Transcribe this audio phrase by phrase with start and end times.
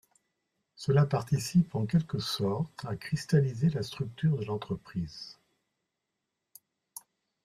[0.75, 5.37] Cela participe en quelque sorte à cristalliser la structure de l'entreprise.